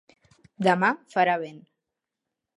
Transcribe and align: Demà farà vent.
Demà 0.67 0.89
farà 1.17 1.37
vent. 1.45 1.61